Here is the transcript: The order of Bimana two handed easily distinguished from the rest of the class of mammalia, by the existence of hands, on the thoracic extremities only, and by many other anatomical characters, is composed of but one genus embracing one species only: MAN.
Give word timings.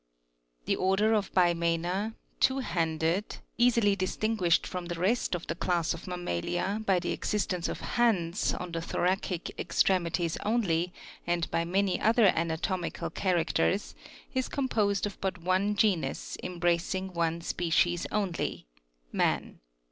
The 0.65 0.75
order 0.77 1.13
of 1.13 1.31
Bimana 1.31 2.15
two 2.39 2.57
handed 2.57 3.37
easily 3.59 3.95
distinguished 3.95 4.65
from 4.65 4.87
the 4.87 4.99
rest 4.99 5.35
of 5.35 5.45
the 5.45 5.53
class 5.53 5.93
of 5.93 6.07
mammalia, 6.07 6.81
by 6.83 6.97
the 6.97 7.11
existence 7.11 7.69
of 7.69 7.81
hands, 7.81 8.51
on 8.55 8.71
the 8.71 8.81
thoracic 8.81 9.51
extremities 9.59 10.37
only, 10.43 10.91
and 11.27 11.51
by 11.51 11.65
many 11.65 11.99
other 12.01 12.25
anatomical 12.35 13.11
characters, 13.11 13.93
is 14.33 14.49
composed 14.49 15.05
of 15.05 15.21
but 15.21 15.37
one 15.37 15.75
genus 15.75 16.35
embracing 16.41 17.13
one 17.13 17.39
species 17.41 18.07
only: 18.11 18.65
MAN. 19.11 19.59